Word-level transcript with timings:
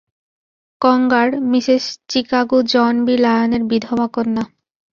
কংগার, 0.81 1.29
Mrs 1.51 1.85
Chicago 2.09 2.59
John 2.63 2.93
B 3.05 3.15
লায়নের 3.17 3.63
বিধবা 3.63 4.07
কন্যা। 4.07 4.43